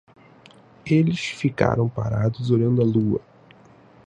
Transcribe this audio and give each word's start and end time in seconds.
Eles 0.83 1.19
ficaram 1.19 1.87
parados 1.87 2.49
olhando 2.49 2.81
a 2.81 2.83
lua. 2.83 3.21